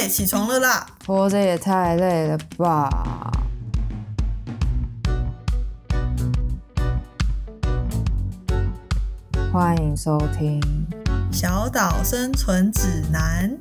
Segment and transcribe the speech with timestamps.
[0.00, 0.86] 哎，起床了啦！
[1.06, 2.88] 活着也太累了吧！
[9.52, 10.58] 欢迎收听
[11.36, 13.54] 《小岛生存指南》。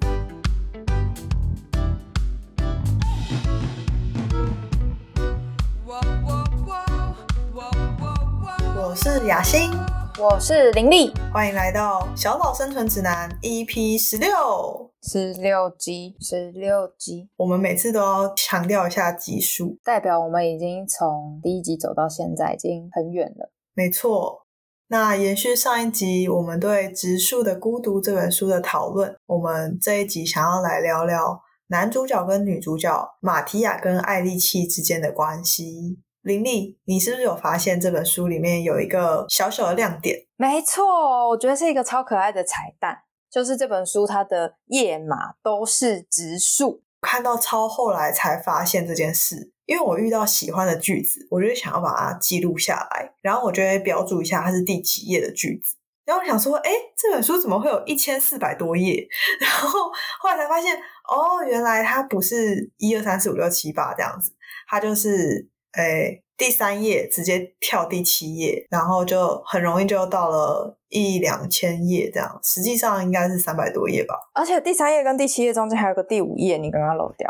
[8.77, 9.71] 我是雅欣，
[10.17, 14.88] 我是林丽，欢迎来到《小岛生存指南》EP 十六。
[15.01, 23.51] 十六集，十六集，我们每次都要强调一下集数，代表我们已经从第一集走到现在，已经很远了。
[23.73, 24.45] 没错，
[24.87, 35.99] 那延续上一集我们对《植树的孤独》这本书的讨论，我们这一集想要来聊聊男主角跟女主角马提亚跟艾丽契之间的关系。
[36.21, 40.17] 林丽，你是不是有发现这本书里面有一个小小的亮点？
[40.35, 43.03] 没错，我觉得是一个超可爱的彩蛋。
[43.31, 46.83] 就是这本书，它的页码都是植树。
[47.01, 55.77] 看到超后来才发现这件事，因为我遇到喜欢的句子，我就想要把它记录下来，然后我就会标注一下它是第几页的句子。
[56.03, 59.07] 然后我想说，哎，这本书怎么会有一千四百多页？
[59.39, 59.79] 然后
[60.19, 64.33] 后来才发现，哦，原来它不是一二三四五六七八这样子，
[64.67, 66.21] 它就是，哎。
[66.39, 74.15] 第三页直接跳第七页，然后就很容易就到了一两千页这样，实际上应该是三百多页吧。
[74.33, 77.29] 而且第三页跟第七页中间还有个第五页，你刚刚漏掉。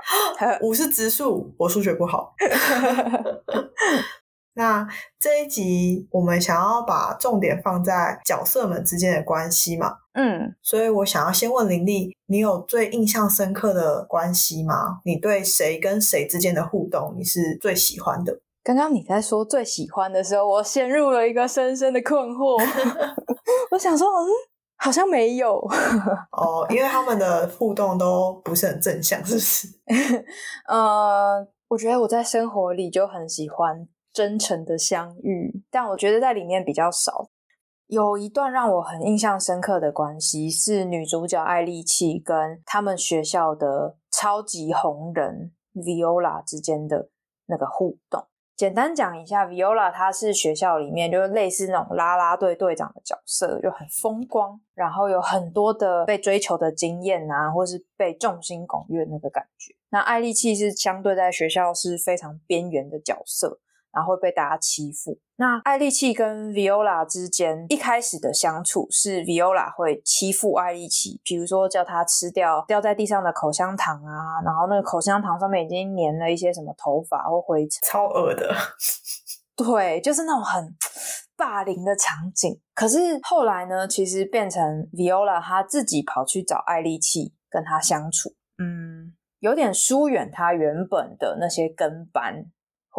[0.61, 2.35] 五是植树，我数学不好。
[4.53, 4.85] 那
[5.17, 9.95] 这一集我们想要把重点放在角色们之间的关系嘛？
[10.13, 14.99] 嗯，所以我想要先问林丽，你有最印象深刻的关系吗？
[15.05, 18.41] 你对谁跟谁之间的互动你是最喜欢的？
[18.69, 22.55] 刚刚你在说最喜欢的时候，我陷入了一个深深的困惑。
[23.71, 24.27] 我想说，嗯，
[24.77, 25.57] 好像没有
[26.37, 29.67] 哦，因为他们的互动都不是很正向，是不是？
[30.69, 37.31] 呃，我觉得我在生活里就很喜欢真诚的相遇，但我觉得在里面比较少。
[37.87, 47.09] 有一段让我很印象深刻的关系是女主角艾丽契跟他们学校的超级红人 Viola 之间的
[47.47, 48.27] 那个互动。
[48.59, 59.73] 简单讲一下，Viola 她是学校里面就是类似那种啦啦队队长的角色，就很风光，然后有很多的被追求的经验啊，或是被众星拱月那个感觉。
[59.91, 63.61] 那艾丽契是相对在学校是非常边缘的角色。
[63.91, 65.17] 然后会被大家欺负。
[65.37, 78.53] 那艾丽契跟 Viola 之间一开始的相处是 Viola 会欺负艾丽契，比如说叫他吃掉掉在地上的口香糖啊，然后那个口香糖上面已经粘了一些什么头发或灰尘，超恶的。
[79.55, 80.75] 对，就是那种很
[81.37, 82.59] 霸凌的场景。
[82.75, 84.61] 可是后来呢，其实变成
[84.91, 92.45] Viola 她自己跑去找艾丽契跟他相处，嗯，有点疏远他原本的那些跟班。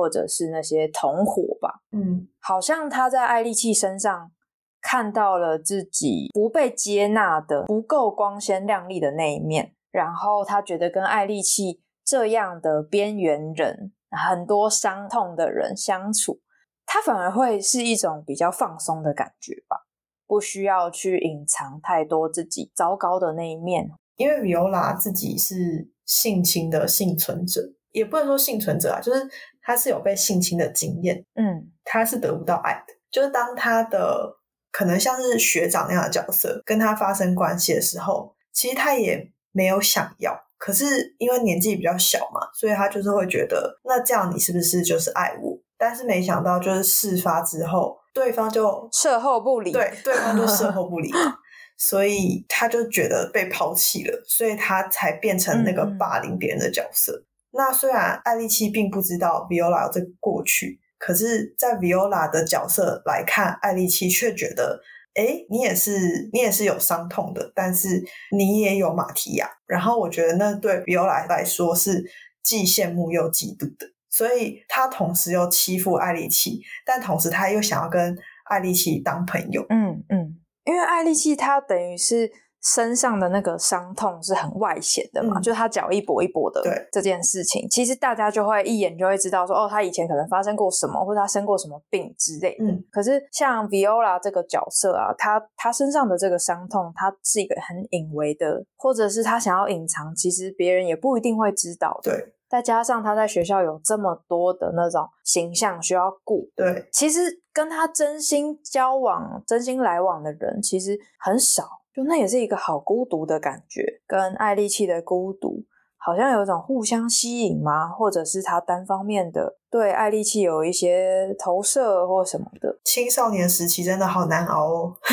[0.00, 4.32] 或者是那些同伙吧，嗯，好像他在艾丽契身上
[4.80, 16.40] 看到了自己不被接纳的、不够光鲜亮丽的那一面，然后他觉得跟艾丽契这样的边缘人、很多伤痛的人相处，
[16.86, 19.84] 他反而会是一种比较放松的感觉吧，
[20.26, 27.60] 不需要去隐藏太多自己糟糕的那一面，因为 Viola 自己是性侵的幸存者。
[27.92, 29.28] 也不能说幸存者啊，就是
[29.62, 32.94] 他是有被性侵的经验，嗯，他是得不到爱的。
[33.10, 34.36] 就是当他的
[34.70, 45.58] 可能像是学长那样的角色跟他发生关系的时候，其实他也没有想要，可是因为年纪比较小嘛，所以他就是会觉得，那这样你是不是就是爱我？
[45.76, 51.10] 但是没想到，就是事发之后，对方就事后不理，对，对方就事后不理，
[51.78, 57.24] 所以他就觉得被抛弃了，所以他才变成那个霸凌别人的角色。
[57.52, 64.80] 那虽然艾丽契并不知道 Viola 这个过去，可是，在 Viola 的角色来看，艾丽契却觉得，
[65.14, 68.02] 哎，你也是，你也是有伤痛的，但是
[68.36, 69.50] 你也有马提亚。
[69.66, 72.04] 然后我觉得那对 Viola 来说是
[72.42, 79.66] 既羡慕又嫉妒的，所以他同时又欺负艾丽契，但同时他又想要跟艾丽契当朋友。
[79.70, 82.30] 嗯嗯，因为艾丽契他等于是。
[82.62, 86.62] 身上的那个伤痛是很外显的嘛，就是他脚一跛一跛的
[86.92, 92.64] 这件事情，其实大家就会一眼就会知道说，哦，他以前可能发生过什么，或者他生过什么病之类的。
[92.90, 101.98] 可是像 Viola 这个角色啊，他他身上的这个伤痛，他是一个很隐微的，或者是他想要隐藏，其实别人也不一定会知道。
[102.02, 111.79] 对，再加上他在学校有这么多的那种形象需要顾，对，其实跟他真心交往、真心来往的人其实很少。
[111.94, 115.64] 就那也是一个好孤独的感觉，跟爱丽契的孤独，
[115.96, 117.88] 好像有一种互相吸引吗？
[117.88, 122.80] 或者是他单方面的对爱丽契有一些投射或什么的？
[122.84, 124.96] 青少年时期真的好难熬哦。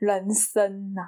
[0.00, 1.02] 人生呐、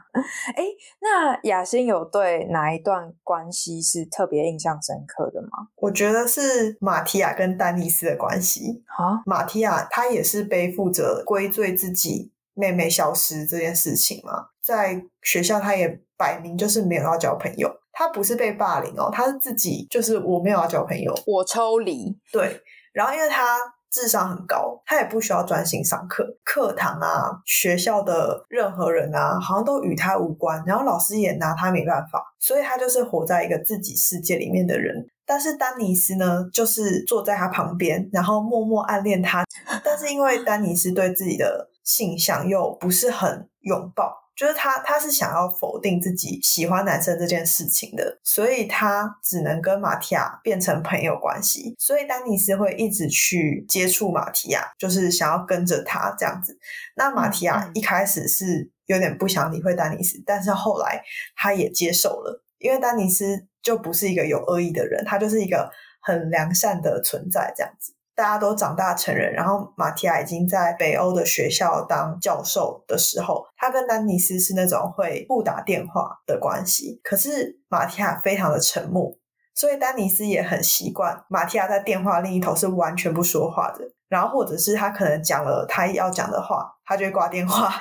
[0.55, 0.62] 哎，
[1.00, 5.49] 那雅欣有对哪一段关系是特别印象深刻的吗？
[5.76, 8.84] 我觉得是马提亚跟丹尼斯的关系。
[8.99, 22.60] 啊，马提亚他也是背负着归罪自己妹妹消失这件事情嘛，在学校他也摆明就是没有要交朋友，他不是被霸凌哦，他是自己就是我没有要交朋友，我抽离，对，
[22.93, 23.58] 然后因为他
[23.90, 35.06] 智商很高，他也不需要专心上课，课堂啊、学校的任何人啊，好像都与他无关，然后老师也拿他没办法，所以他就是活在一个自己世界里面的人。
[35.25, 39.44] 但是丹尼斯呢，就是坐在他旁边，然后默默暗恋他。
[39.84, 51.75] 但是因为丹尼斯对自己的性向又不是很拥抱，就是他他是想要否定自己喜欢男生这件事情的，所以他只能跟马提亚变成朋友关系。
[51.79, 56.58] 所以丹尼斯会一直去接触马提亚，就是想要跟着他这样子。
[56.96, 61.02] 那马提亚一开始是有点不想理会丹尼斯，但是后来
[61.37, 65.70] 他也接受了，因为丹尼斯就不是一个有恶意的人，他就是一个
[66.00, 67.94] 很良善的存在这样子。
[68.22, 77.00] 大家都长大成人，然后马提亚已经在北欧的学校当教授的时候，他跟丹尼斯是那种会不打电话的关系。
[77.02, 79.10] 可是马提亚非常的沉默，
[79.56, 83.80] 所以丹尼斯也很习惯马提亚在电话另一头是完全不说话的。
[84.08, 87.76] 然后或者是他可能讲了他要讲的话，他就会挂电话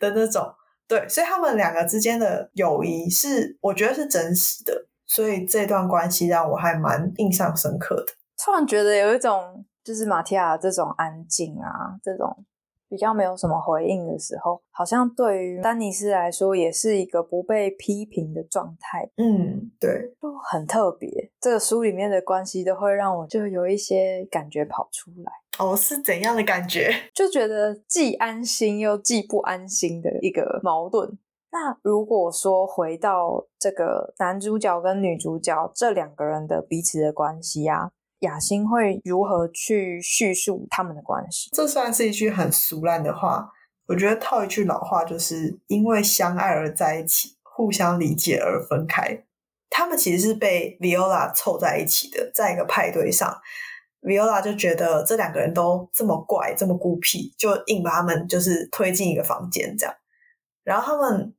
[0.00, 0.42] 的那种。
[0.88, 4.72] 对，所以他们两个之间的友谊是我觉得是真实的，
[5.06, 8.06] 所以这段关系让我还蛮印象深刻的。
[8.42, 12.44] 突然觉得有一种就是马提亚这种安静啊，这种
[12.88, 21.30] 比较没有什么回应的时候，好像对于丹尼斯来说也是一个不被批评的状态，嗯，对，就很特别。
[21.40, 26.92] 这个书里面的关系都会让我就有一些感觉跑出来，哦，是怎样的感觉？
[27.14, 31.18] 就觉得既安心又既不安心的一个矛盾。
[31.50, 37.90] 那如果说回到这个男主角跟女主角这两个人的彼此的关系啊，
[38.26, 41.48] 雅欣会如何去叙述他们的关系？
[41.52, 43.48] 这算是一句很俗烂的话，
[43.86, 49.24] 我觉得套一句老话，就是因为相爱而在一起，互相理解而分开。
[49.70, 53.36] 他们其实是被 Viola 凑在一起的，在一个派对上
[54.00, 59.94] ，Viola 就觉得这两个人都这么怪，这么孤僻，就硬把他们就是推进一个房间这样。
[60.64, 61.34] 然后他们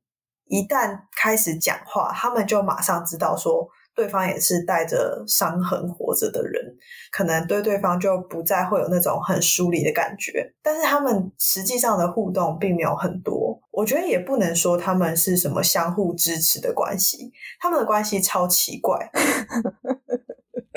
[0.46, 3.68] 一旦开始讲话，他们就马上知道说
[3.98, 6.62] 对方也是带着伤痕活着的人，
[7.10, 10.54] 可能对对方就不再会有那种很疏离的感觉。
[10.62, 19.10] 但是他们实际上的互动并没有很多，我觉得也不能说他们是什么相互支持的关系，他们的关系超奇怪。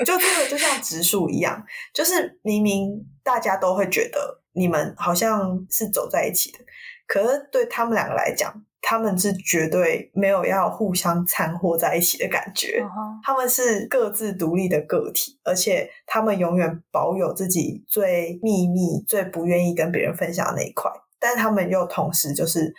[0.04, 1.64] 就真的就像植树一样，
[1.94, 6.58] 就是明明大家都会觉得你们好像是走在一起的，
[7.06, 8.52] 可是对他们两个来讲，
[8.82, 12.84] 他们是绝对没有要互相掺和在一起的感觉。
[13.24, 22.74] 他们是各自独立的个体，而且他们永远保有自己最秘密、最不愿意跟别人分享的那一块，但他们又同时就是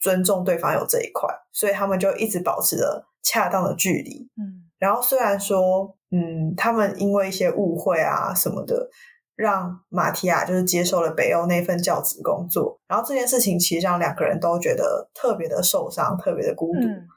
[0.00, 4.28] 尊重对方有这一块，所以他们就一直保持着恰当的距离。
[4.36, 8.86] 嗯然后虽然说，嗯，他们因为一些误会啊什么的，
[9.36, 16.80] 让马提亚就是接受了北欧那份教职工作，然后这件事情其实让两个人都觉得特别的受伤，特别的孤独。
[16.80, 17.08] 嗯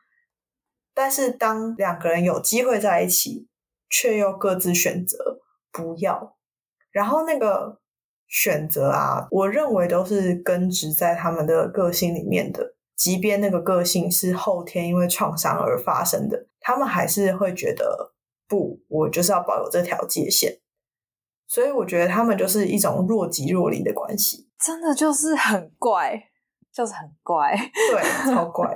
[1.00, 3.48] 但是当两个人有机会在一起，
[3.88, 5.40] 却又各自选择
[5.72, 6.36] 不要，
[6.90, 7.78] 然后那个
[8.28, 12.74] 选择啊，我认为都是根植在他们的个性里面的。
[12.96, 18.14] 即便那个个性是后天因为创伤而发生的，他们还是会觉得
[18.48, 20.58] 不，我就是要保有这条界限。
[21.48, 26.22] 所以我觉得他们就是一种若即若离的关系，真的就是很怪，
[26.74, 27.56] 就是很怪。
[27.92, 28.02] 对，
[28.32, 28.76] 超怪，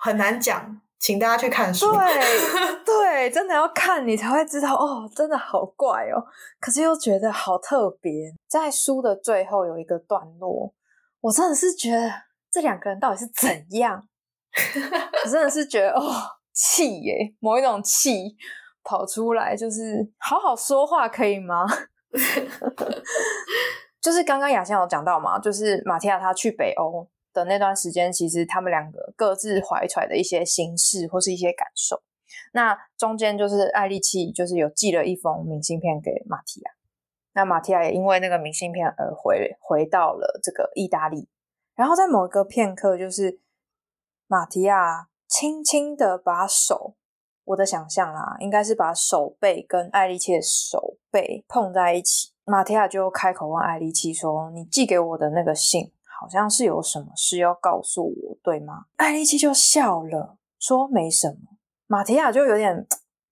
[0.00, 1.90] 很难讲，请大家去看书。
[1.94, 6.24] 对对，真的要看你才会知道哦，真的好怪哦。
[6.58, 8.34] 可是又觉得好特别。
[8.48, 10.74] 在书的最后有一个段落，
[11.20, 12.10] 我真的是觉得
[12.50, 14.08] 这两个人到底是怎样？
[15.24, 16.02] 我真的是觉得哦，
[16.52, 18.34] 气耶，某一种气
[18.82, 21.64] 跑出来，就是好好说话可以吗？
[24.00, 32.02] 就是刚刚雅欣有讲到嘛，就是马提亚他去北欧的那段时间，其实他们两个各自怀揣的一些心事或是一些感受。
[32.52, 36.70] 那中间就是艾丽契就是有寄了一封明信片给马提亚，
[37.34, 41.28] 那马提亚也因为那个明信片而回回到了这个意大利。
[41.74, 43.40] 然后在某一个片刻，就是
[44.26, 46.96] 马提亚轻轻的把手
[47.48, 52.30] 我的想象啦，应该是把手背跟艾丽切的手背碰在一起。
[52.44, 55.90] 马提亚就开口问艾丽切说：“你寄给我的那个信，
[56.20, 61.56] 好像是有什么事要告诉我，对吗？”艾丽切就笑了，说：“没什么。”
[61.88, 62.86] 马提亚就有点，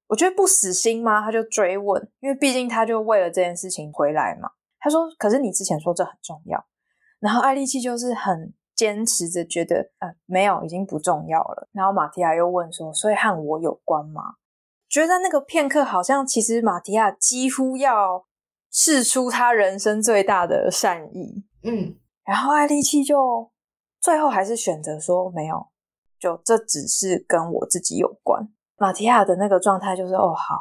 [0.07, 1.23] 我觉得不死心吗？
[1.23, 4.51] 他就追问，因为毕竟他就为了这件事情回来嘛。
[4.79, 6.65] 他说：“可是你之前说这很重要。”
[7.21, 11.69] 然后艾丽切就是很坚持着，觉得呃没有，已经不重要了。
[11.73, 14.37] 然后马提亚又问说：“所以和我有关吗？”
[14.89, 18.27] 觉得那个片刻，好像其实马提亚几乎要。
[18.69, 23.51] 试出他人生最大的善意，嗯，然后艾丽契就
[24.03, 25.69] 最后还是选择说没有，
[26.19, 28.47] 就这只是跟我自己有关。
[28.77, 30.57] 马提亚的那个状态就是哦好，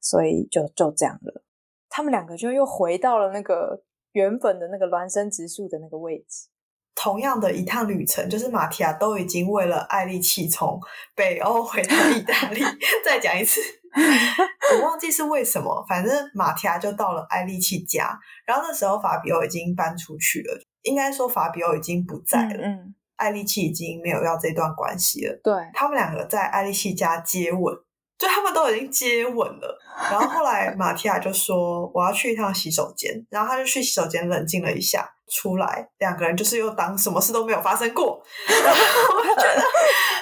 [0.00, 1.42] 所以就就这样了。
[1.88, 3.82] 他们两个就又回到了那个
[4.12, 6.48] 原本的那个孪生植树的那个位置。
[6.96, 10.80] 同样的一趟旅程，就是马提亚都已经为了艾丽契从
[11.14, 12.60] 北欧回到意大利。
[13.04, 13.60] 再讲一次。
[14.74, 25.40] 我忘记是为什么，反正马提亚就到了艾丽契家，然后那时候法比欧已经搬出去了，应该说法比欧已经不在了，嗯，艾丽契已经没有要这段关系了。
[25.42, 27.74] 对，他们两个在艾丽契家接吻，
[28.18, 29.78] 就他们都已经接吻了。
[30.10, 38.22] 然后后来马提亚就说：“我要去一趟洗手间。”然后他就去洗手间冷静了一下，出来，两个人就是又当什么事都没有发生过。
[38.48, 39.62] 然后我就觉得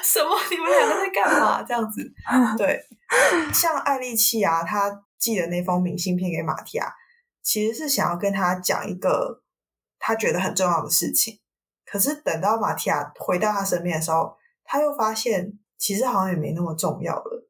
[0.02, 0.36] 什么？
[0.50, 1.62] 你们两个在干嘛？
[1.62, 2.02] 这样子，
[2.58, 2.80] 对。
[3.52, 6.92] 像艾丽契啊，他寄的那封明信片给马提亚，
[7.42, 9.42] 其实是想要跟他讲一个
[9.98, 11.40] 他觉得很重要的事情。
[11.84, 17.43] 可是等到马提亚回到他身边的时候，他又发现其实好像也没那么重要了。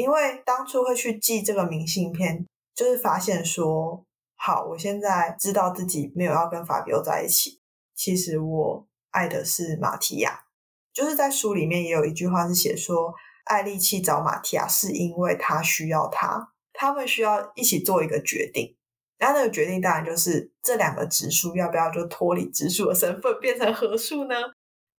[0.00, 4.04] 因为当初会去寄这个明信片，就是发现说，
[4.36, 7.60] 好，我现在知道自己没有要跟法比欧在一起，
[7.94, 10.44] 其实我爱的是马提亚。
[10.92, 13.14] 就是在书里面也有一句话是写说。
[13.44, 18.76] 艾丽去找马提亚是因为他需要他，他们需要一起做一个决定。
[19.18, 24.36] 那那个决定当然就是这两个直树要不要就脱离直树的身份变成合树呢？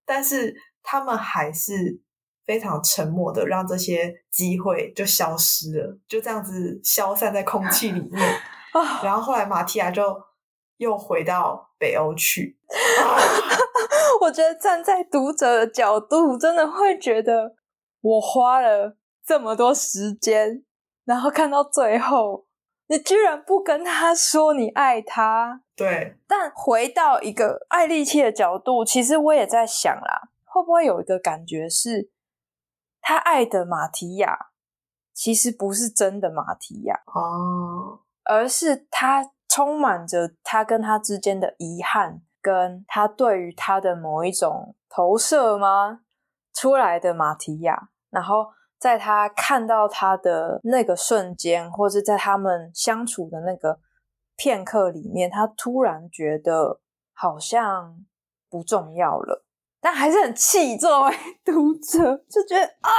[0.05, 0.53] 但是
[0.83, 2.01] 他们还是
[2.45, 8.39] 非常沉默的，让这些机会就消失了，就这样子消散在空气里面。
[9.03, 10.03] 然后后来马提亚就
[10.77, 12.57] 又回到北欧去。
[14.21, 17.55] 我觉得站在读者的角度，真的会觉得。
[18.03, 20.63] 我花了这么多时间，
[21.05, 22.47] 然后看到最后，
[22.87, 25.61] 你居然不跟他说你爱他。
[25.75, 32.09] 对，但回到一个爱利器的角度，其实我也在想啦，会不会有一个感觉是，
[33.01, 34.51] 他爱的马提亚
[35.13, 46.01] 其实不是真的马提亚哦，而是他充满着他跟他之间的遗憾，跟他对于他的某一种投射吗？
[46.53, 48.47] 出来的马提亚，然后
[48.79, 53.79] 在他看到他的那个瞬间，或者在他们相处的那个
[54.35, 56.81] 片刻里面，他突然觉得
[57.13, 58.05] 好像
[58.49, 59.45] 不重要了，
[59.81, 60.77] 但还是很气。
[60.77, 62.89] 作为读者，就觉得啊，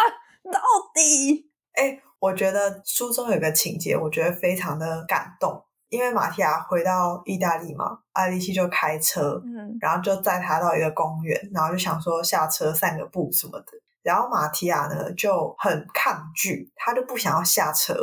[0.52, 0.60] 到
[0.92, 5.64] 底，哎，我觉得书中有个情节，我觉得非常的感动。
[5.88, 13.66] 因为马提亚回到意大利嘛，艾丽西就开车，嗯，然后就载他到一个公园，然后就想说下车散个步什么的。
[14.02, 17.94] 然后马提亚呢就很抗拒，他就不想要下车。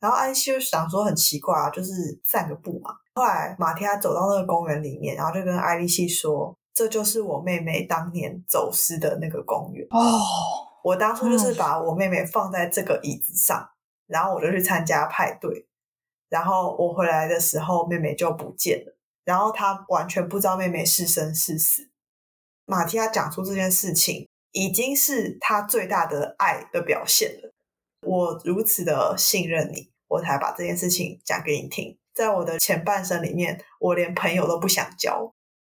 [0.00, 1.92] 然后艾丽西就想说很奇怪啊，就是
[2.24, 2.94] 散个步嘛。
[3.14, 10.20] 后来马提亚走到那个公园里面，然后就跟艾丽西说：“这就是我妹妹当年走失的那个公园哦。
[10.82, 13.70] 我当初就是把我妹妹放在这个椅子上，
[14.06, 15.66] 然后我就去参加派对。”
[16.28, 18.96] 然后我回来的时候，妹妹就不见了。
[19.24, 21.90] 然后她完全不知道妹妹是生是死。
[22.66, 27.52] 马提亚讲出这件事情，已经是他最大的爱的表现了。
[28.06, 31.96] 我如此的信任你，我才把这件事情讲给你听。
[32.14, 35.33] 在我的前半生里面，我连朋友都不想交，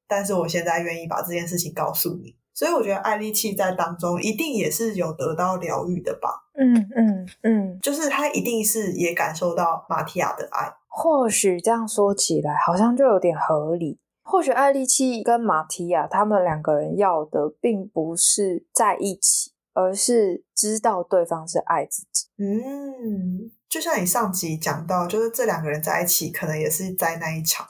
[0.07, 2.35] 但是我现在愿意把这件事情告诉你。
[2.53, 6.29] 所以我觉得艾丽契在当中一定也是有得到疗愈的吧。
[6.55, 10.73] 嗯嗯嗯，就是他一定是也感受到马提亚的爱。
[10.87, 13.99] 或许这样说起来，好像就有点合理。
[14.23, 22.27] 或许艾丽契跟马提亚他们两个人要的，并不是在一起，而是知道对方是爱自己。
[22.38, 23.51] 嗯。
[23.69, 27.67] 就像你上集讲到，就是这两个人在一起，可能也是灾难一场。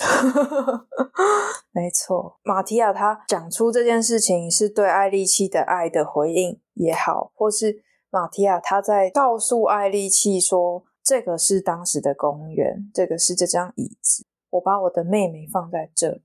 [1.74, 16.22] 没错，马提亚他讲出这件事情是对艾丽契的爱的回应也好，或是马提亚他在告诉艾丽契说：“这个是当时的公园，这个是这张椅子，我把我的妹妹放在这里，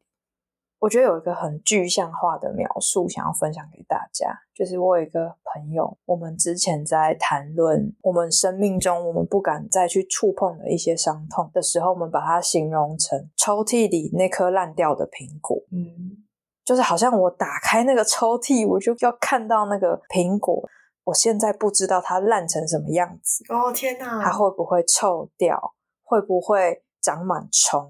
[0.83, 16.25] 我觉得有一个很具象化的描述，想要分享给大家，就是我有一个朋友，我们之前在谈论我们生命中我们不敢再去触碰的一些伤痛的时候，我们把它形容成抽屉里那颗烂掉的苹果，嗯，
[16.65, 20.69] 就是好像我打开那个抽屉，我就要看到那个苹果，
[21.05, 27.89] 我现在不知道它烂成什么样子，哦天哪，它会不会臭掉，会不会长满虫？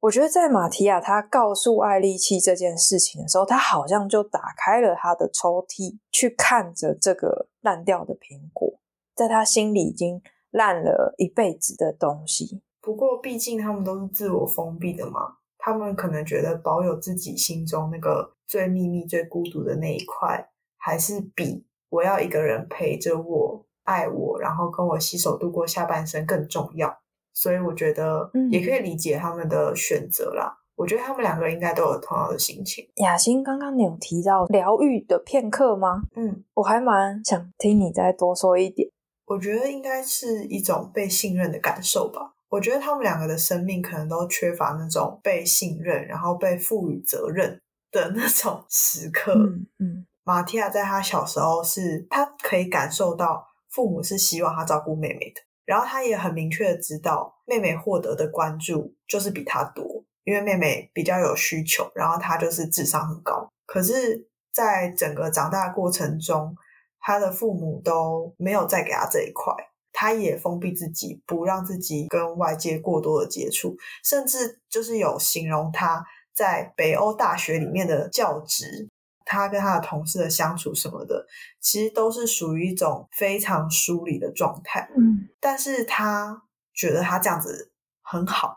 [0.00, 8.78] 我觉得在马提亚他告诉艾丽契这件事情的时候，他好像就打开了他的抽屉，去看着这个烂掉的苹果，
[9.14, 12.62] 在他心里已经烂了一辈子的东西。
[12.80, 26.96] 不过毕竟他们都是自我封闭的嘛，他们可能觉得保有自己心中那个最秘密、最孤独的那一块，还是比我要一个人陪着我、爱我，然后跟我携手度过下半生更重要。
[27.36, 30.56] 所以我觉得也可以理解他们的选择啦。
[30.74, 32.86] 我觉得他们两个应该都有同样的心情。
[32.96, 36.02] 雅欣，刚刚你有提到疗愈的片刻吗？
[36.16, 38.88] 嗯，我还蛮想听你再多说一点。
[39.26, 42.32] 我觉得应该是一种被信任的感受吧。
[42.48, 49.34] 我觉得他们两个的生命可能都缺乏那种被信任，然后被赋予责任的那种时刻。
[49.34, 55.40] 嗯嗯，马蒂亚在他小时候是，他可以感受到父母是希望他照顾妹妹的。
[55.66, 63.46] 然后他也很明确的知道，妹妹获得的关注就是比他多，因为妹妹比较有需求，然后他就是智商很高。
[63.66, 66.56] 可是，在整个长大过程中，
[67.00, 69.52] 他的父母都没有再给他这一块，
[69.92, 78.88] 他也封闭自己，不让自己跟外界过多的接触，甚至就是有形容他在北欧大学里面的教职。
[79.28, 81.26] 他跟他的同事的相处什么的，
[81.60, 84.88] 其实都是属于一种非常疏离的状态。
[84.96, 88.56] 嗯，但是他觉得他这样子很好。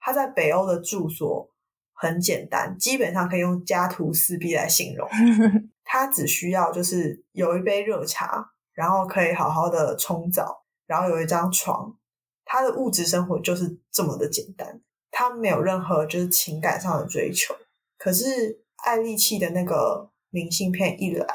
[0.00, 1.48] 他在北欧的住所
[1.92, 5.08] 很简单，基本上可以用家徒四壁来形容。
[5.84, 8.44] 他只需要就是有一杯热茶，
[8.74, 11.96] 然后可以好好的冲澡，然后有一张床。
[12.44, 14.80] 他的物质生活就是这么的简单，
[15.12, 17.54] 他没有任何就是情感上的追求。
[17.96, 18.64] 可是。
[18.84, 21.26] 爱丽契的那个明信片一来，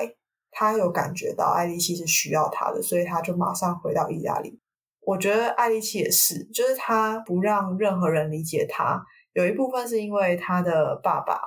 [0.52, 4.60] 他有感觉到爱丽契是需要他的，所以他就马上回到意大利。
[5.06, 9.04] 我觉得爱丽契也是，就是他不让任何人理解他，
[9.34, 11.42] 有一部分是因为他的爸爸，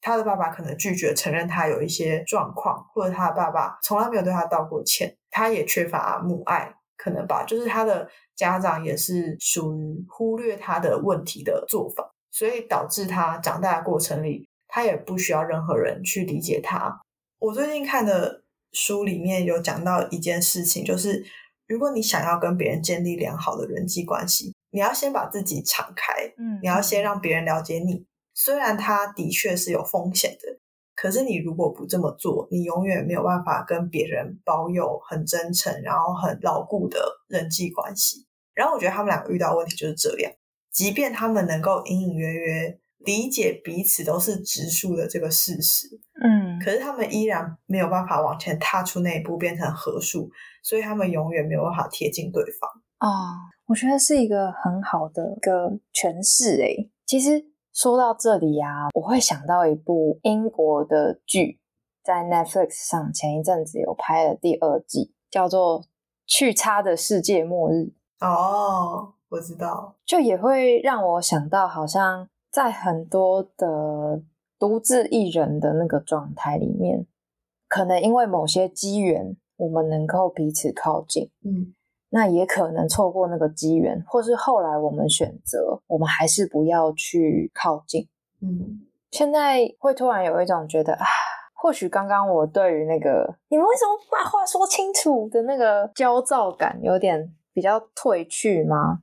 [0.00, 14.49] 他的爸爸可能拒绝承认他有一些状况，或者他的爸爸从来没有对他道过歉，他也缺乏母爱，可能吧，就是他的家长也是属于忽略他的问题的做法，所以导致他长大的过程里。
[14.70, 17.00] 他也不需要任何人去理解他。
[17.38, 21.24] 我最近看的书里面有讲到一件事情，就是
[21.66, 28.06] 如果你想要跟别人建立良好的人际关系，你要先把自己敞开，嗯，你要先让别人了解你。
[28.34, 30.60] 虽然他的确是有风险的，
[30.94, 38.26] 可是你如果不这么做，你永远没有办法跟别人保有很真诚，然后很牢固的人际关系。
[38.54, 40.30] 然后我觉得他们两个遇到问题就是这样，
[40.70, 42.78] 即便他们能够隐隐约约。
[43.00, 45.88] 理解彼此都是直树的这个事实，
[46.22, 50.30] 嗯，可是他们依然没有办法往前踏出那一步，变成合树，
[50.62, 52.70] 所以他们永远没有办法贴近对方。
[52.98, 53.08] 啊，
[53.66, 56.56] 我觉得是一个很好的一个诠释。
[56.60, 61.58] 诶，其实说到这里啊，我会想到一部英国的剧，
[62.04, 65.80] 在 Netflix 上前一阵子有拍了第二季，叫做
[66.26, 67.74] 《去差的世界末日》。
[68.20, 72.28] 哦，我知道，就也会让我想到，好像。
[72.50, 74.22] 在很多的
[74.58, 77.06] 独自一人的那个状态里面，
[77.68, 81.74] 可能因为某些机缘，我们能够彼此靠近，嗯，
[82.10, 88.08] 那也可能错过那个机缘，或是后来我们选择，我们还是不要去靠近，
[88.40, 88.86] 嗯。
[89.10, 91.04] 现在会突然有一种觉得啊，
[91.60, 99.02] 或许刚刚我对于那个你们为什么不把话说清楚的那个焦躁感，有点比较褪去吗？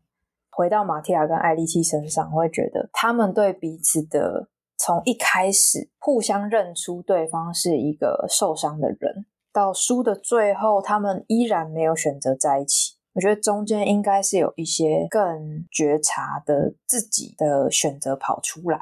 [0.58, 12.96] 回到马蒂亚跟艾丽契身上，我会觉得他们对彼此的从一开始互相认出对方是一个受伤的人，到书的最后，他们依然没有选择在一起。
[13.13, 18.80] 我觉得中间应该是有一些更觉察的自己的选择跑出来，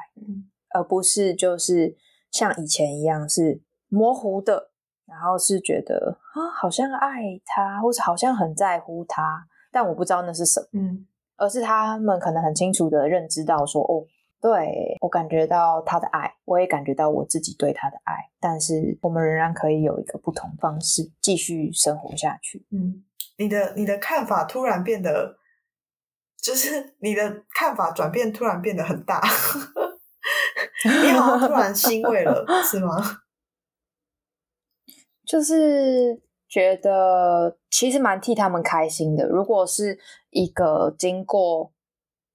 [0.73, 1.97] 而不是就是
[2.31, 4.71] 像以前一样是模糊的，
[5.05, 10.67] 然后是觉得啊好像爱他，或者好像很在乎他，但我不知道那是什么。
[10.71, 11.05] 嗯。
[11.37, 14.05] 而是他们可能很清楚的认知到，说哦，
[14.41, 22.65] 对我感觉到他的爱，我也感觉到我自己对他的爱，但是我们仍然可以有一个不同方式继续生活下去。
[22.71, 23.03] 嗯，
[23.37, 25.37] 你的你的看法突然变得，
[26.37, 29.21] 就是你的看法转变突然变得很大，
[31.03, 33.21] 你好像突然欣慰了，是吗？
[35.25, 39.27] 就是觉得其实蛮替他们开心的。
[39.27, 41.73] 如果是一个经过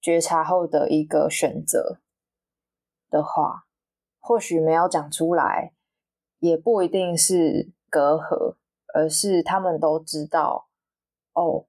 [0.01, 1.99] 觉察后的一个选择
[3.09, 3.65] 的话，
[4.19, 5.73] 或许没有讲出来，
[6.39, 8.55] 也不一定是隔阂，
[8.93, 10.67] 而是他们都知道，
[11.33, 11.65] 哦，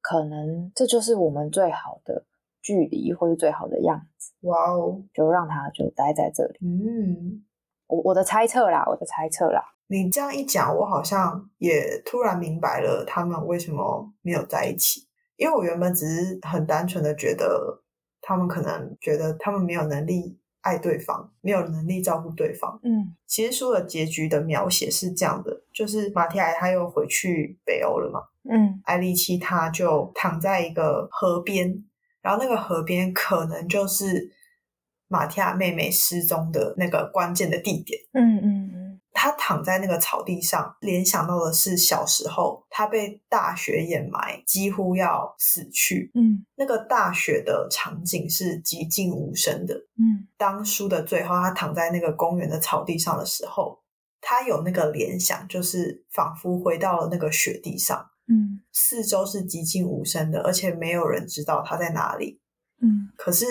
[0.00, 2.26] 可能这就是我们最好的
[2.60, 4.32] 距离，或是最好的样子。
[4.42, 6.58] 哇哦，就让他就待在这里。
[6.60, 7.44] 嗯，
[7.86, 9.75] 我我的猜测啦，我的猜测啦。
[9.88, 15.06] 你这样一讲，我好像也突然明白了他们为什么没有在一起。
[15.36, 17.82] 因为我原本只是很单纯的觉得，
[18.22, 22.80] 他们可能觉得他们没有能力爱对方，没有能力照顾对方。
[22.82, 28.20] 嗯其实书的结局的描写是这样的，就是马提亚他又回去北欧了嘛，
[28.50, 31.84] 嗯艾丽奇他就躺在一个河边，
[32.22, 34.32] 然后那个河边可能就是
[35.08, 38.00] 马提亚妹妹失踪的那个关键的地点。
[38.14, 38.70] 嗯嗯
[39.16, 46.10] 嗯她躺在那个草地上，联想到的是小时候他被大雪掩埋，几乎要死去。
[46.14, 49.74] 嗯那个大雪的场景是寂静无声的。
[49.74, 53.78] 嗯当书的最后，他躺在那个公园的草地上的时候，
[54.20, 58.10] 他有那个联想，就是仿佛回到了那个雪地上。
[58.28, 62.40] 嗯四周是寂静无声的，而且没有人知道他在哪里。
[62.82, 63.46] 嗯可是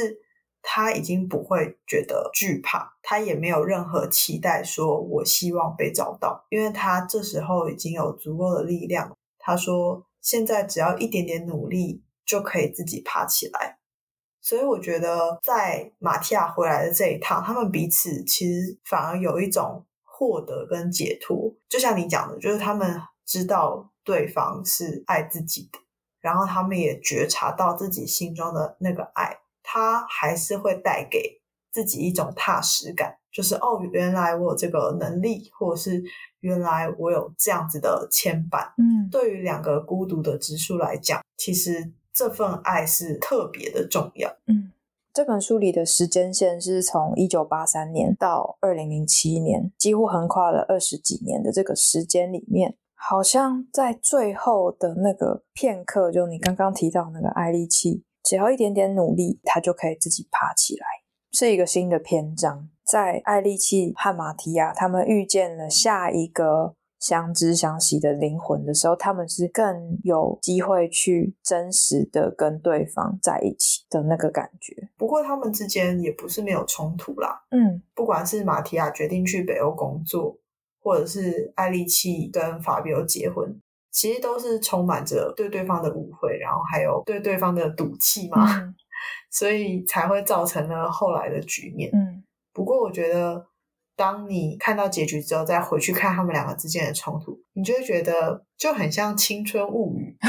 [0.67, 9.15] 他已经不会觉得惧怕，他也没有任何期待，说我希望被找到，因为他这时候已经有足够的力量。
[9.37, 13.77] 他说，现在只要一点点努力，就可以自己爬起来。
[14.41, 21.55] 所以我觉得，在马提亚回来的这一趟，他们彼此其实反而有一种获得跟解脱。
[21.69, 25.79] 就像你讲的，就是他们知道对方是爱自己的，
[26.21, 36.03] 然后他们也觉察到自己心中的那个爱，它还是会带给自己一种踏实感，就是哦，原来我有这个能力，或者是
[36.41, 38.67] 原来我有这样子的牵绊。
[38.77, 44.29] 嗯对于两个孤独的直树来讲，其实这份爱是特别的重要。
[44.47, 44.71] 嗯。
[45.13, 60.85] 这本书里的时间线是从一九八三年到二零零七年，几乎横跨了二十几年的这个时间里面，好像在最后的那个片刻，就你刚刚提到那个爱利器，只要一点点努力，他就可以自己爬起来，
[61.31, 62.67] 是一个新的篇章。
[62.83, 74.89] 在艾利契和马提亚他们遇见了下一个相知相惜的灵魂的时候，他们是更有机会去真实的跟对方在一起的那个感觉。
[74.97, 80.37] 不过他们之间也不是没有冲突啦，嗯不管是马提亚决定去北欧工作，
[80.81, 83.59] 或者是艾利契跟法比欧结婚，
[83.95, 88.75] 其实都是充满着对对方的误会，然后还有对对方的赌气嘛，嗯
[89.31, 91.89] 所以才会造成了后来的局面。
[91.93, 93.45] 嗯不过我觉得，
[93.95, 100.15] 当你看到结局之后，再回去看他们两个之间的冲突，你就会觉得就很像《青春物语》，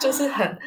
[0.00, 0.58] 就是很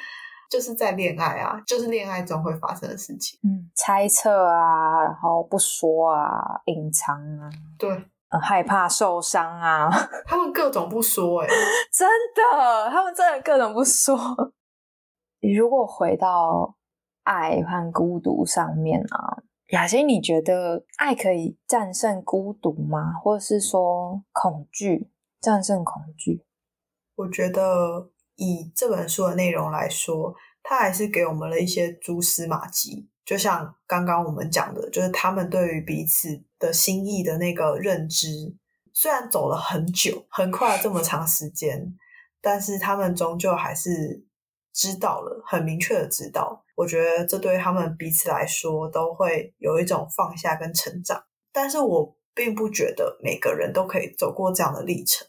[0.49, 3.39] 就是在恋爱啊，就是恋爱中会发生的事情。
[3.43, 7.89] 嗯，猜测啊，然后不说啊，隐藏啊，对
[8.31, 9.89] 很害怕受伤啊，
[10.25, 11.47] 他们各种不说、欸，
[11.91, 14.17] 真的，他们真的各种不说。
[15.41, 16.77] 如果回到
[17.23, 23.11] 爱和孤独上面啊，雅欣，你觉得爱可以战胜孤独吗？
[23.21, 26.45] 或者是说恐惧战胜恐惧？
[27.15, 33.09] 我觉得以这本书的内容来说，它还是给我们了一些蛛丝马迹。
[33.23, 38.27] 就像刚刚我们讲的，就是他们对于彼此的心意的那个认知，
[38.93, 41.93] 虽然走了很久，横跨了这么长时间，
[42.41, 44.25] 但是他们终究还是
[44.73, 46.65] 知道了，很明确的知道。
[46.75, 51.23] 我觉得这对他们彼此来说都会有一种放下跟成长。
[51.53, 55.27] 但是我并不觉得每个人都可以走过这样的历程。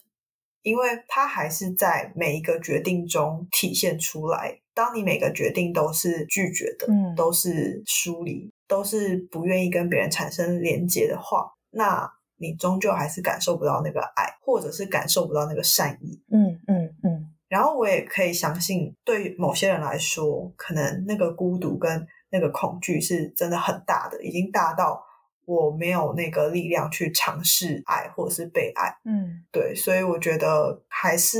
[0.63, 4.62] 因为他还是在每一个决定中体现出来。
[4.73, 16.21] 当你每个决定都是拒绝的，嗯都是疏离，都是不愿意跟别人产生连接的话，那你终究还是感受不到那个爱，或者是感受不到那个善意。
[16.31, 25.03] 嗯嗯嗯然后我也可以相信，对某些人来说，可能那个孤独跟那个恐惧是真的很大的，已经大到
[25.45, 28.95] 我没有那个力量去尝试爱或者是被爱。
[29.05, 31.37] 嗯，对，所以我觉得还是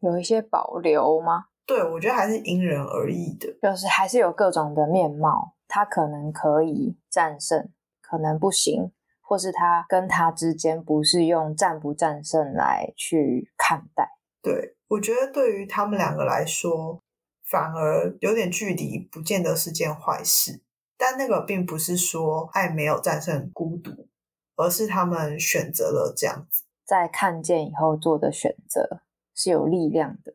[0.00, 1.46] 有一些保留吗？
[1.70, 3.46] 对，我觉得还是因人而异的。
[3.62, 14.18] 就是还是有各种的面貌，他可能可以战胜，可能不行，或是他跟他之间不是用战不战胜来去看待。
[14.42, 17.00] 对，我觉得对于他们两个来说，
[17.48, 20.64] 反而有点距离，不见得是件坏事。
[20.98, 24.08] 但那个并不是说爱没有战胜孤独，
[24.56, 29.02] 而是他们选择了这样子，在看见以后做的选择
[29.32, 30.34] 是有力量的。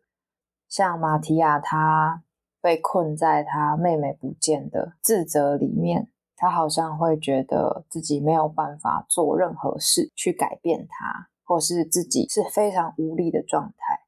[0.75, 2.21] 像马提亚，他
[2.61, 14.01] 被困在他妹妹不见的自责里面，他好像会觉得自己没有办法做任何事去改变他，或是自己是非常无力的状态。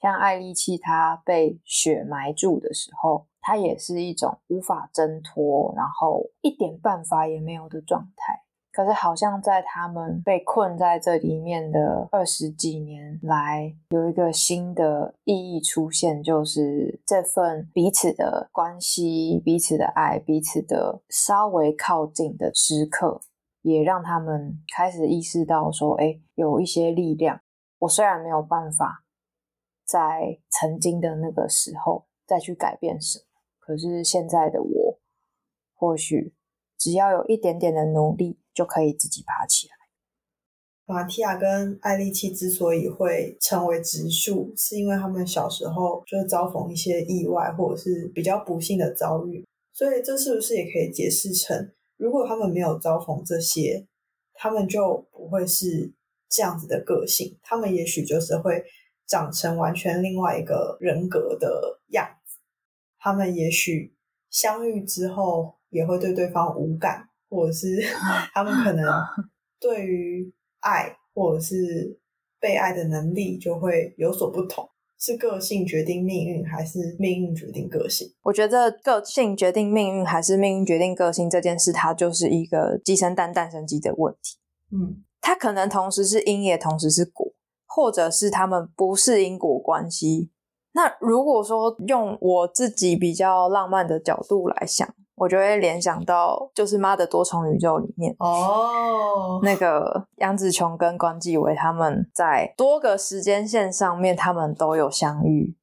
[0.00, 8.45] 像艾丽契，她被雪埋住的时候，她也是一种无法挣脱，然后一点办法也没有的状态。
[8.76, 23.22] 可是，好像在他们被困在这里面的二十几年来，有一个新的意义出现，就是这份彼此的关系、彼此的爱、彼此的稍微靠近的时刻，
[23.62, 27.40] 也让他们开始意识到说：“哎，有一些力量。
[27.78, 29.06] 我虽然没有办法
[29.86, 33.24] 在曾经的那个时候再去改变什么，
[33.58, 34.98] 可是现在的我，
[35.74, 36.34] 或许
[36.76, 39.74] 只要有一点点的努力。”就可以自己爬起来。
[40.86, 49.44] 马蒂亚跟艾丽契之所以会成为植树，是因为他们小时候就遭逢一些意外，或者是比较不幸的遭遇。
[49.72, 53.86] 所以这是不是也可以解释成，如果他们没有遭逢这些，
[54.32, 55.92] 他们就不会是
[56.30, 57.36] 这样子的个性？
[57.42, 58.64] 他们也许就是会
[59.06, 62.38] 长成完全另外一个人格的样子。
[62.98, 63.94] 他们也许
[64.30, 67.08] 相遇之后也会对对方无感。
[67.36, 67.82] 或者是
[68.32, 68.86] 他们可能
[69.60, 72.00] 对于爱或者是
[72.40, 74.66] 被爱的能力就会有所不同，
[74.98, 78.08] 是个性决定命运，还是命运决定个性？
[78.22, 84.38] 我觉得个性决定命运，还是命运决定个性这件事，它就是一个鸡生蛋，蛋生鸡的问题。
[84.72, 87.34] 嗯，它可能同时是因，也同时是果，
[87.66, 90.30] 或者是他们不是因果关系。
[90.72, 94.88] 那如果说用我自己比较浪漫的角度来想。
[95.16, 105.56] 我就会联想到，就是《妈的多重宇宙》里面哦，那个杨紫琼跟关继伟他们在多个时间线上面，他们都有相遇，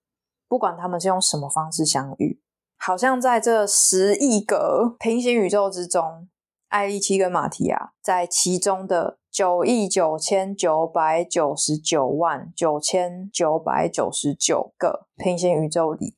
[0.48, 2.42] 不管他们是用什么方式相遇，
[2.78, 6.28] 好像在这十亿个平行宇宙之中，
[6.70, 16.16] 艾丽奇跟马提亚在其中的九亿九千九百九十九万九千九百九十九个平行宇宙里。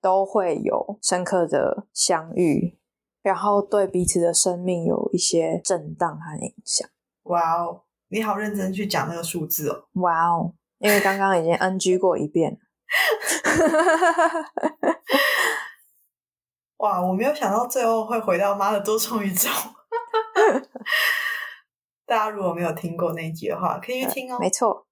[0.00, 2.78] 都会有深刻的相遇，
[3.22, 6.88] 然后对彼此的生命有一些震荡和影响。
[7.24, 9.84] 哇哦，你好认真去讲那个数字哦。
[10.00, 12.58] 哇哦，因为刚刚已经 NG 过一遍。
[16.78, 19.48] 哇，我没有想到最后会回到妈的多重宇宙。
[22.06, 24.38] 大家如果没有听过那一集的话，可以去听哦。
[24.38, 24.86] 没错。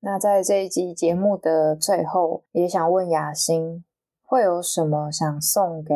[0.00, 3.84] 那在这一集节目的最后，也想问雅欣。
[4.30, 5.92] 会有什么想送给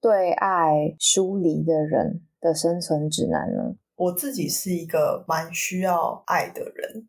[0.00, 3.76] 对爱疏离的人的生存指南呢？
[3.96, 7.06] 我自己是一个蛮需要爱的人，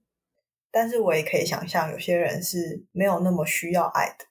[0.70, 4.26] 但是我也可以想象有些人是没有那么需要爱的，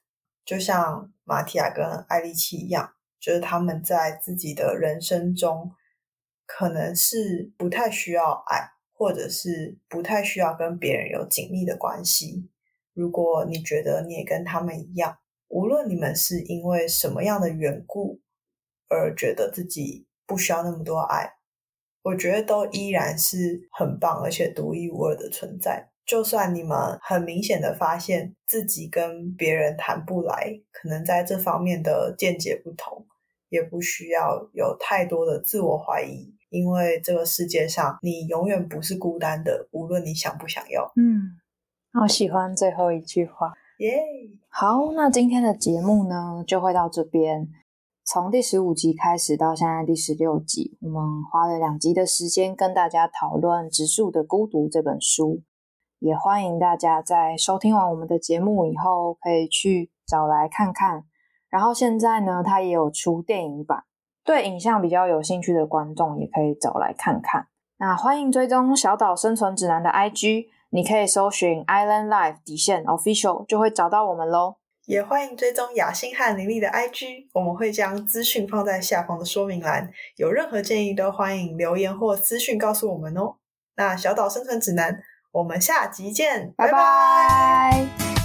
[0.45, 2.87] 就像马提亚跟艾丽奇一样，
[3.19, 5.71] 就是他们在自己的人生中
[6.45, 12.51] 可能是不太需要爱，或者是不太需要跟别人有紧密的关系。
[12.93, 15.17] 如果你觉得你也跟他们一样，
[15.49, 18.19] 无论你们是因为什么样的缘故
[18.89, 21.33] 而觉得自己不需要那么多爱，
[22.03, 25.89] 我觉得都依然是很棒而且独一无二的存在。
[26.05, 33.05] 就算你们很明显的发现自己跟别人谈不来，可能在这方面的见解不同，
[33.49, 40.89] 也不需要有太多的自我怀疑，因为这个世界上你永远不是孤单的，无论你想不想要。
[40.95, 41.39] 嗯，
[42.01, 43.53] 我喜欢最后一句话。
[43.77, 44.01] 耶，
[44.49, 47.47] 好，那今天的节目呢就会到这边。
[48.03, 55.43] 从第十五集开始到现在第十六集，我们花了两集的时间跟大家讨论《植树的孤独》这本书。
[55.99, 61.03] 也欢迎大家在收听完我们的节目以后，可以去找来看看。
[61.47, 63.83] 然后现在呢，它也有出电影版，
[64.25, 67.49] 对影像比较有兴趣的观众也可以找来看看。
[67.77, 70.47] 那欢迎追踪小岛生存指南的 IG。
[70.77, 74.57] 你可以搜寻 Island Life 底线 Official 就会找到我们喽。
[74.85, 79.89] 也欢迎追踪雅欣和林丽的 IG，我们会将资讯放在下方的说明栏。
[80.17, 83.37] 有任何建议都欢迎留言或私讯告诉我们哦。
[83.75, 88.16] 那小岛生存指南，我们下集见，拜拜。